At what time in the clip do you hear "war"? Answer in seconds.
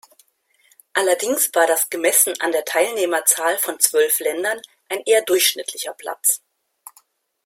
1.53-1.67